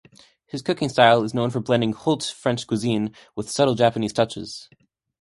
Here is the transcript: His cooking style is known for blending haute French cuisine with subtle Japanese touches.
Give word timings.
His 0.47 0.63
cooking 0.63 0.89
style 0.89 1.21
is 1.23 1.35
known 1.35 1.51
for 1.51 1.59
blending 1.59 1.93
haute 1.93 2.23
French 2.23 2.65
cuisine 2.65 3.13
with 3.35 3.51
subtle 3.51 3.75
Japanese 3.75 4.13
touches. 4.13 4.67